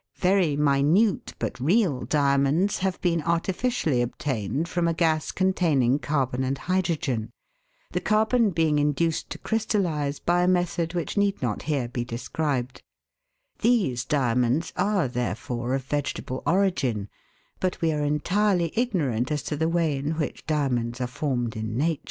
Very 0.17 0.55
minute 0.57 1.35
but 1.37 1.59
real 1.59 2.05
diamonds 2.05 2.79
have 2.79 2.99
been 3.01 3.21
artificially 3.21 4.01
obtained 4.01 4.67
from 4.67 4.87
a 4.87 4.95
gas 4.95 5.31
containing 5.31 5.99
carbon 5.99 6.43
and 6.43 6.57
hydrogen, 6.57 7.29
the 7.91 8.01
carbon 8.01 8.49
being 8.49 8.79
induced 8.79 9.29
to 9.29 9.37
crystallise 9.37 10.17
by 10.17 10.41
a 10.41 10.47
method 10.47 10.95
which 10.95 11.17
need 11.17 11.39
not 11.43 11.61
here 11.69 11.87
be 11.87 12.03
described 12.03 12.81
These 13.59 14.03
diamonds 14.03 14.73
are 14.75 15.07
therefore 15.07 15.75
of 15.75 15.83
vegetable 15.83 16.41
origin, 16.47 17.07
but 17.59 17.79
we 17.79 17.91
are 17.93 18.01
entirely 18.01 18.71
ignorant 18.75 19.31
as 19.31 19.43
to 19.43 19.55
the 19.55 19.69
way 19.69 19.95
in 19.95 20.13
which 20.13 20.47
diamonds 20.47 20.99
are 20.99 21.05
formed 21.05 21.55
in 21.55 21.77
nature. 21.77 21.99